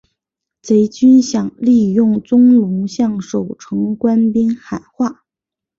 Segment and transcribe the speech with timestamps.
[0.63, 5.25] 贼军想利用宗龙向守城官兵喊话。